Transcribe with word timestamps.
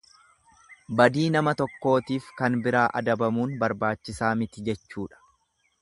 Badii 1.01 1.25
nama 1.35 1.53
tokkootiif 1.59 2.31
kan 2.41 2.57
biraa 2.69 2.87
adabuun 3.03 3.55
barbaachisaa 3.65 4.35
miti 4.41 4.69
jechuudha. 4.73 5.25